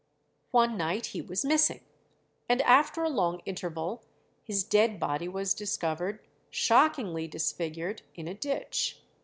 One 0.49 0.77
night 0.77 1.05
he 1.13 1.21
was 1.21 1.45
missing, 1.45 1.79
and 2.49 2.59
after 2.63 3.03
a 3.03 3.07
long 3.07 3.39
interval 3.45 4.01
his 4.43 4.63
dead 4.63 4.99
body 4.99 5.27
was 5.27 5.53
discovered, 5.53 6.21
shockingly 6.49 7.27
disfigured, 7.27 8.01
in 8.15 8.27
a 8.27 8.33
ditch. 8.33 8.99